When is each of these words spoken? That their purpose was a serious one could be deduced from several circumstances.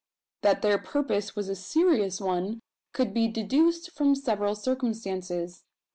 That 0.41 0.63
their 0.63 0.79
purpose 0.79 1.35
was 1.35 1.47
a 1.47 1.55
serious 1.55 2.19
one 2.19 2.59
could 2.91 3.13
be 3.13 3.27
deduced 3.27 3.91
from 3.91 4.15
several 4.15 4.55
circumstances. 4.55 5.63